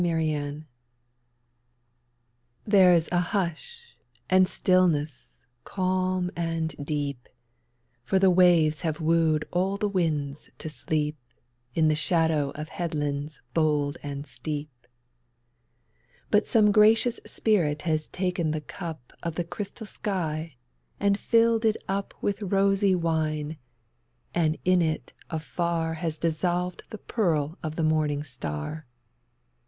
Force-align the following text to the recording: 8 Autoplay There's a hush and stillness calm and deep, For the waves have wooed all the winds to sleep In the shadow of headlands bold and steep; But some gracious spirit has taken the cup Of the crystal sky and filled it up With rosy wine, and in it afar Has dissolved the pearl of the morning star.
8 0.03 0.03
Autoplay 0.03 0.65
There's 2.65 3.07
a 3.11 3.19
hush 3.19 3.83
and 4.31 4.47
stillness 4.47 5.41
calm 5.63 6.31
and 6.35 6.73
deep, 6.83 7.29
For 8.03 8.17
the 8.17 8.31
waves 8.31 8.81
have 8.81 8.99
wooed 8.99 9.45
all 9.51 9.77
the 9.77 9.87
winds 9.87 10.49
to 10.57 10.69
sleep 10.69 11.17
In 11.75 11.87
the 11.87 11.93
shadow 11.93 12.49
of 12.55 12.69
headlands 12.69 13.41
bold 13.53 13.97
and 14.01 14.25
steep; 14.25 14.71
But 16.31 16.47
some 16.47 16.71
gracious 16.71 17.19
spirit 17.27 17.83
has 17.83 18.09
taken 18.09 18.49
the 18.49 18.61
cup 18.61 19.13
Of 19.21 19.35
the 19.35 19.43
crystal 19.43 19.85
sky 19.85 20.55
and 20.99 21.19
filled 21.19 21.63
it 21.63 21.77
up 21.87 22.15
With 22.23 22.41
rosy 22.41 22.95
wine, 22.95 23.59
and 24.33 24.57
in 24.65 24.81
it 24.81 25.13
afar 25.29 25.93
Has 25.93 26.17
dissolved 26.17 26.81
the 26.89 26.97
pearl 26.97 27.59
of 27.61 27.75
the 27.75 27.83
morning 27.83 28.23
star. 28.23 28.87